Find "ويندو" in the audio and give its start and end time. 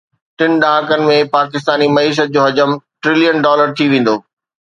3.93-4.15